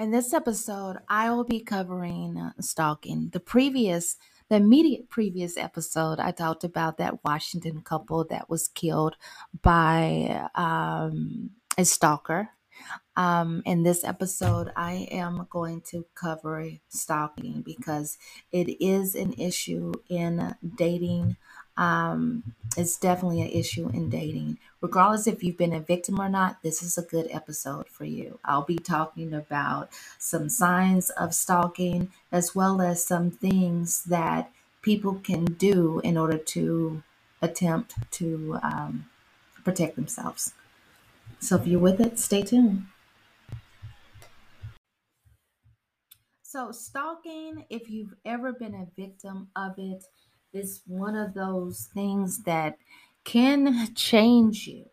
[0.00, 3.28] In this episode, I will be covering uh, stalking.
[3.34, 4.16] The previous,
[4.48, 9.16] the immediate previous episode, I talked about that Washington couple that was killed
[9.60, 12.48] by um, a stalker.
[13.14, 18.16] Um, in this episode, I am going to cover stalking because
[18.52, 21.36] it is an issue in dating
[21.80, 24.58] um, it's definitely an issue in dating.
[24.82, 28.38] Regardless if you've been a victim or not, this is a good episode for you.
[28.44, 29.88] I'll be talking about
[30.18, 36.36] some signs of stalking as well as some things that people can do in order
[36.36, 37.02] to
[37.40, 39.06] attempt to um,
[39.64, 40.52] protect themselves.
[41.40, 42.84] So if you're with it, stay tuned.
[46.42, 50.04] So, stalking, if you've ever been a victim of it,
[50.52, 52.76] is one of those things that
[53.24, 54.90] can change you.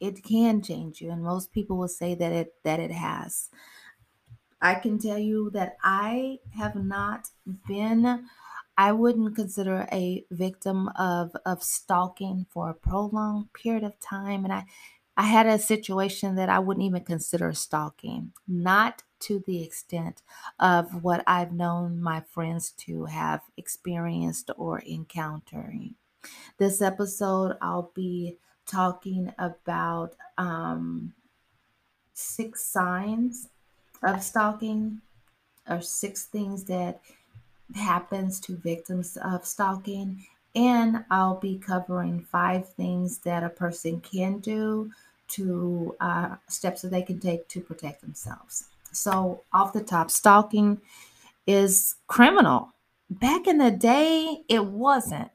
[0.00, 3.50] It can change you, and most people will say that it that it has.
[4.60, 7.28] I can tell you that I have not
[7.66, 8.28] been
[8.78, 14.52] I wouldn't consider a victim of of stalking for a prolonged period of time and
[14.52, 14.64] I
[15.16, 20.22] I had a situation that I wouldn't even consider stalking, not to the extent
[20.58, 25.94] of what I've known my friends to have experienced or encountering.
[26.58, 31.12] This episode, I'll be talking about um,
[32.14, 33.48] six signs
[34.02, 35.00] of stalking
[35.68, 37.00] or six things that
[37.74, 44.38] happens to victims of stalking and I'll be covering five things that a person can
[44.38, 44.90] do
[45.28, 48.68] to uh, steps that they can take to protect themselves.
[48.92, 50.80] So, off the top, stalking
[51.46, 52.72] is criminal.
[53.08, 55.30] Back in the day, it wasn't.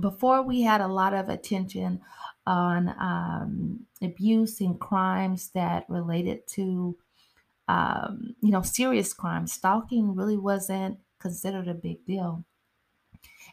[0.00, 2.00] Before we had a lot of attention
[2.46, 6.96] on um, abuse and crimes that related to,
[7.68, 12.44] um, you know, serious crimes, stalking really wasn't considered a big deal.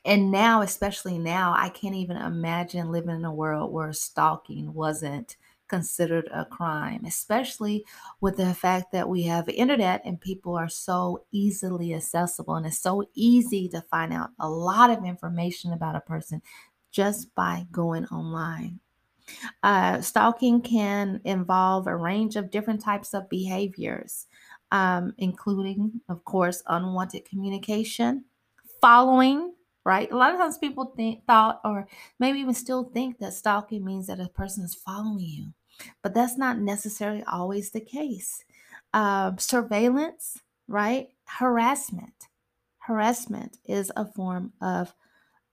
[0.06, 5.36] And now, especially now, I can't even imagine living in a world where stalking wasn't
[5.68, 7.84] considered a crime, especially
[8.22, 12.80] with the fact that we have internet and people are so easily accessible and it's
[12.80, 16.42] so easy to find out a lot of information about a person
[16.92, 18.80] just by going online.
[19.64, 24.28] Uh, stalking can involve a range of different types of behaviors,
[24.72, 28.26] um, including, of course, unwanted communication,
[28.82, 29.55] following,
[29.86, 30.12] right?
[30.12, 31.88] A lot of times people think thought or
[32.20, 35.54] maybe even still think that stalking means that a person is following you,
[36.02, 38.44] but that's not necessarily always the case.
[38.94, 41.10] Uh, surveillance, right?
[41.26, 42.28] Harassment.
[42.80, 44.94] Harassment is a form of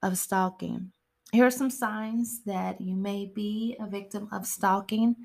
[0.01, 0.91] of stalking.
[1.31, 5.15] Here are some signs that you may be a victim of stalking.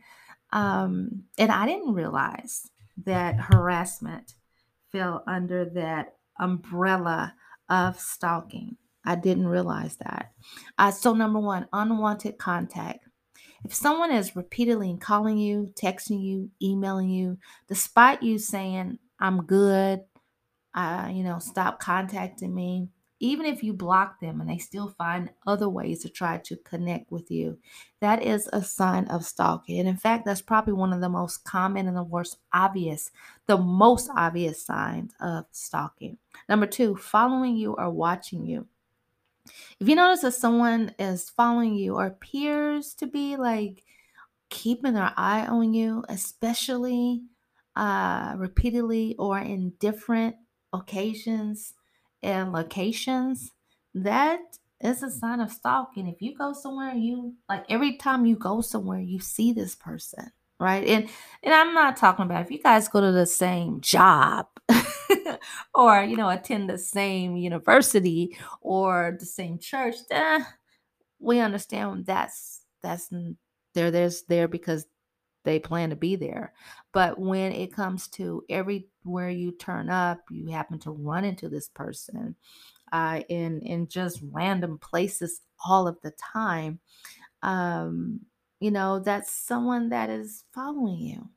[0.52, 2.70] Um, and I didn't realize
[3.04, 4.34] that harassment
[4.90, 7.34] fell under that umbrella
[7.68, 8.76] of stalking.
[9.04, 10.32] I didn't realize that.
[10.76, 13.06] Uh, so, number one, unwanted contact.
[13.64, 17.38] If someone is repeatedly calling you, texting you, emailing you,
[17.68, 20.04] despite you saying, I'm good,
[20.74, 22.88] uh, you know, stop contacting me,
[23.20, 27.10] even if you block them and they still find other ways to try to connect
[27.10, 27.58] with you,
[28.00, 29.80] that is a sign of stalking.
[29.80, 33.10] And in fact, that's probably one of the most common and the worst obvious,
[33.46, 36.18] the most obvious signs of stalking.
[36.48, 38.66] Number two, following you or watching you.
[39.80, 43.84] If you notice that someone is following you or appears to be like
[44.50, 47.22] keeping their eye on you, especially
[47.76, 50.36] uh, repeatedly or in different
[50.72, 51.74] occasions
[52.22, 53.52] and locations,
[53.94, 56.06] that is a sign of stalking.
[56.06, 60.32] If you go somewhere, you like every time you go somewhere, you see this person,
[60.60, 60.86] right?
[60.86, 61.08] And
[61.42, 64.46] and I'm not talking about if you guys go to the same job
[65.74, 70.42] or you know attend the same university or the same church eh,
[71.20, 73.12] we understand that's that's
[73.74, 74.86] they're there's there because
[75.44, 76.52] they plan to be there
[76.92, 81.68] but when it comes to everywhere you turn up you happen to run into this
[81.68, 82.34] person
[82.92, 86.78] uh, in in just random places all of the time
[87.42, 88.20] um
[88.60, 91.28] you know that's someone that is following you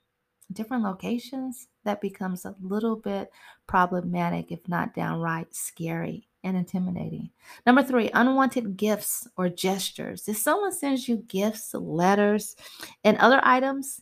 [0.53, 3.31] different locations, that becomes a little bit
[3.67, 7.29] problematic, if not downright scary and intimidating.
[7.65, 10.27] Number three, unwanted gifts or gestures.
[10.27, 12.55] If someone sends you gifts, letters,
[13.03, 14.01] and other items,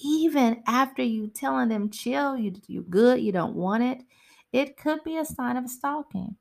[0.00, 4.02] even after you telling them chill, you you good, you don't want it,
[4.52, 6.36] it could be a sign of stalking.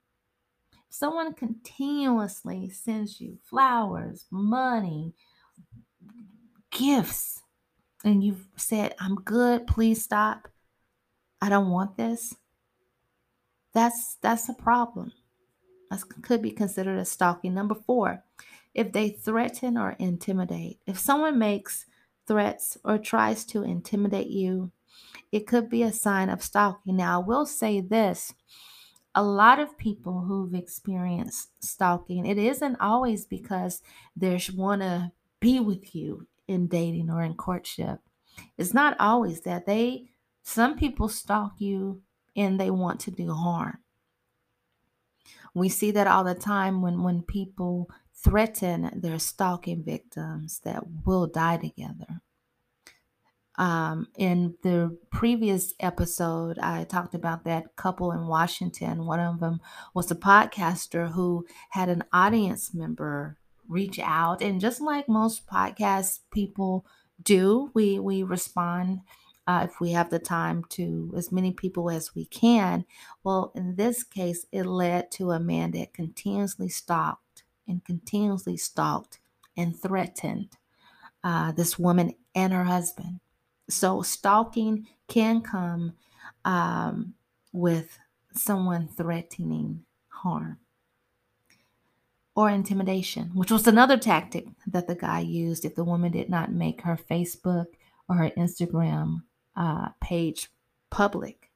[0.72, 5.14] If someone continuously sends you flowers, money,
[6.78, 7.42] gifts,
[8.04, 10.48] and you've said, I'm good, please stop,
[11.42, 12.36] I don't want this,
[13.74, 15.14] that's that's a problem.
[15.90, 17.54] That could be considered as stalking.
[17.54, 18.24] Number four,
[18.74, 20.80] if they threaten or intimidate.
[20.86, 21.86] If someone makes
[22.28, 24.72] threats or tries to intimidate you,
[25.32, 26.98] it could be a sign of stalking.
[26.98, 28.34] Now, I will say this
[29.16, 33.82] a lot of people who've experienced stalking, it isn't always because
[34.16, 38.00] they want to be with you in dating or in courtship.
[38.58, 39.66] It's not always that.
[39.66, 40.10] They,
[40.44, 42.02] some people stalk you
[42.36, 43.80] and they want to do harm.
[45.54, 51.28] We see that all the time when, when people threaten their stalking victims that will
[51.28, 52.22] die together.
[53.58, 59.06] Um, in the previous episode, I talked about that couple in Washington.
[59.06, 59.60] One of them
[59.96, 66.20] was a podcaster who had an audience member reach out, and just like most podcast
[66.32, 66.86] people
[67.22, 69.02] do, we we respond
[69.48, 72.86] uh, if we have the time to as many people as we can.
[73.24, 79.20] Well, in this case, it led to a man that continuously stalked and continuously stalked
[79.56, 80.58] and threatened
[81.24, 83.20] uh, this woman and her husband.
[83.70, 85.94] So, stalking can come
[86.46, 87.16] um,
[87.54, 88.00] with
[88.34, 90.60] someone threatening harm
[92.38, 96.52] or intimidation, which was another tactic that the guy used if the woman did not
[96.52, 97.66] make her Facebook
[98.08, 99.24] or her Instagram
[99.56, 100.50] uh, page
[100.92, 101.50] public.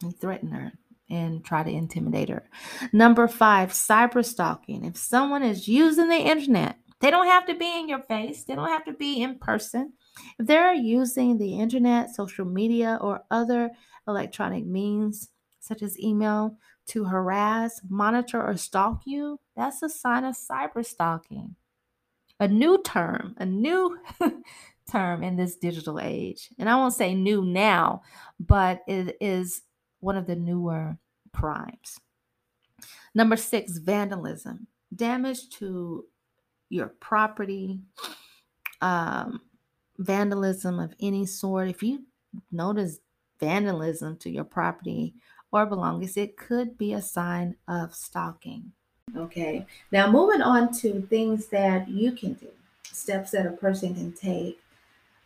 [0.00, 0.72] He threatened her
[1.10, 2.48] and try to intimidate her.
[2.92, 4.84] Number five, cyber stalking.
[4.84, 8.54] If someone is using the internet, they don't have to be in your face, they
[8.54, 9.94] don't have to be in person.
[10.38, 13.72] If they're using the internet, social media, or other
[14.06, 15.30] electronic means,
[15.62, 16.56] such as email,
[16.86, 21.54] to harass, monitor, or stalk you, that's a sign of cyber stalking.
[22.40, 24.00] A new term, a new
[24.90, 26.50] term in this digital age.
[26.58, 28.02] And I won't say new now,
[28.40, 29.62] but it is
[30.00, 30.98] one of the newer
[31.32, 32.00] crimes.
[33.14, 34.66] Number six, vandalism.
[34.94, 36.06] Damage to
[36.70, 37.78] your property,
[38.80, 39.40] um,
[39.98, 41.68] vandalism of any sort.
[41.68, 42.04] If you
[42.50, 42.98] notice
[43.42, 45.14] vandalism to your property
[45.52, 48.72] or belongings, it could be a sign of stalking.
[49.16, 52.48] Okay, now moving on to things that you can do,
[52.90, 54.58] steps that a person can take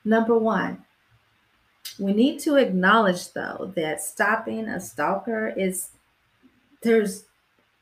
[0.06, 0.84] Number one,
[1.98, 5.88] we need to acknowledge though that stopping a stalker is
[6.82, 7.24] there's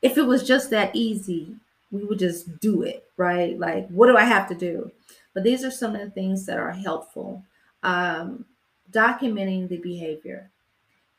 [0.01, 1.55] if it was just that easy,
[1.91, 3.57] we would just do it, right?
[3.59, 4.91] Like, what do I have to do?
[5.35, 7.43] But these are some of the things that are helpful.
[7.83, 8.45] Um,
[8.91, 10.49] documenting the behavior,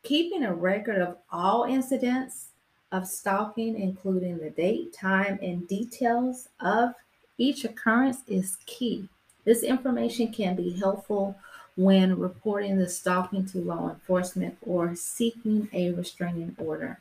[0.06, 2.50] keeping a record of all incidents
[2.92, 6.94] of stalking, including the date, time, and details of
[7.38, 9.08] each occurrence, is key.
[9.44, 11.36] This information can be helpful
[11.76, 17.00] when reporting the stalking to law enforcement or seeking a restraining order.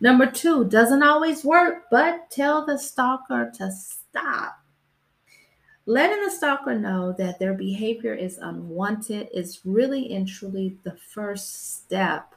[0.00, 4.60] Number two, doesn't always work, but tell the stalker to stop.
[5.88, 11.78] Letting the stalker know that their behavior is unwanted is really and truly the first
[11.78, 12.34] step,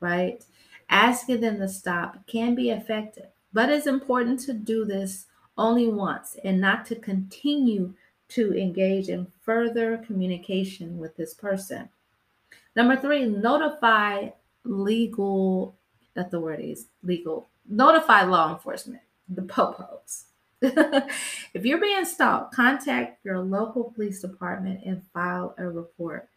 [0.00, 0.44] right?
[0.90, 5.24] Asking them to stop can be effective, but it's important to do this
[5.56, 7.94] only once and not to continue
[8.28, 11.88] to engage in further communication with this person.
[12.76, 14.28] Number three, notify
[14.64, 15.76] legal
[16.14, 19.00] authorities, legal, notify law enforcement,
[19.30, 20.24] the popos.
[21.54, 26.28] if you're being stalked, contact your local police department and file a report.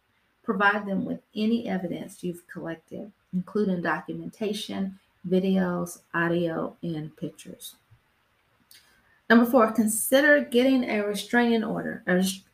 [0.42, 4.98] Provide them with any evidence you've collected, including documentation,
[5.28, 7.76] videos, audio, and pictures.
[9.30, 12.02] Number four, consider getting a restraining order.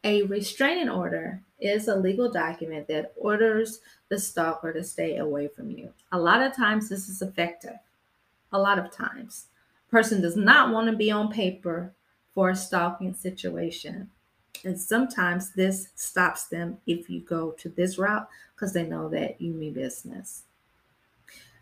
[0.04, 5.70] A restraining order is a legal document that orders the stalker to stay away from
[5.70, 5.92] you.
[6.12, 7.78] A lot of times, this is effective.
[8.52, 9.46] A lot of times,
[9.90, 11.92] person does not want to be on paper
[12.34, 14.10] for a stalking situation.
[14.64, 19.40] And sometimes this stops them if you go to this route because they know that
[19.40, 20.44] you mean business.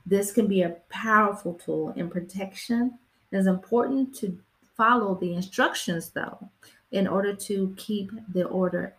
[0.04, 2.98] This can be a powerful tool in protection.
[3.32, 4.38] It is important to
[4.76, 6.48] follow the instructions though
[6.92, 8.94] in order to keep the order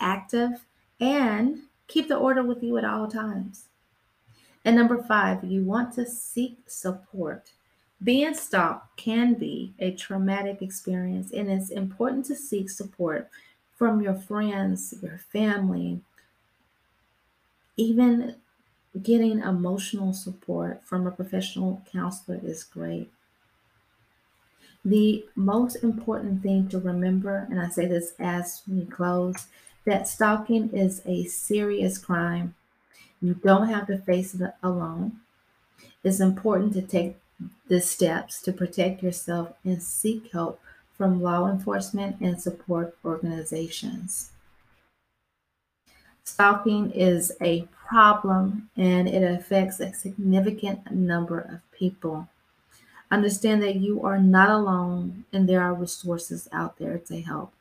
[0.00, 0.64] active
[1.00, 3.66] and keep the order with you at all times.
[4.64, 7.50] And number five, you want to seek support.
[8.02, 13.30] Being stalked can be a traumatic experience, and it's important to seek support
[13.76, 16.00] from your friends, your family,
[17.76, 18.36] even
[19.02, 23.10] getting emotional support from a professional counselor is great.
[24.84, 29.46] The most important thing to remember, and I say this as we close,
[29.86, 32.54] that stalking is a serious crime.
[33.20, 35.20] You don't have to face it alone.
[36.04, 37.16] It's important to take
[37.68, 40.60] the steps to protect yourself and seek help
[40.96, 44.30] from law enforcement and support organizations.
[46.24, 52.28] Stalking is a problem and it affects a significant number of people.
[53.10, 57.52] Understand that you are not alone and there are resources out there to help.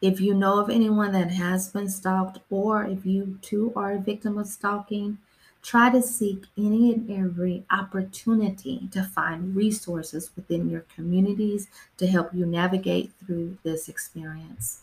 [0.00, 3.98] If you know of anyone that has been stalked, or if you too are a
[3.98, 5.18] victim of stalking,
[5.62, 12.32] try to seek any and every opportunity to find resources within your communities to help
[12.32, 14.82] you navigate through this experience.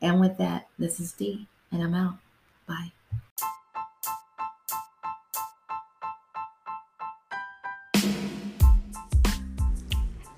[0.00, 2.18] And with that, this is Dee, and I'm out.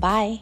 [0.00, 0.40] Bye.